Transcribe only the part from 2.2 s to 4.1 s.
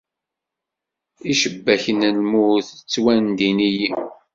lmut ttwandin-iyi.